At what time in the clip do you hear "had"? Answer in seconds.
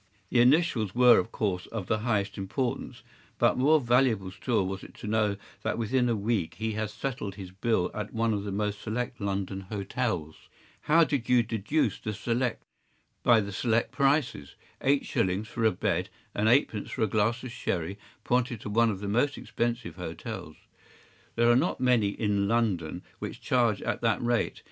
6.73-6.89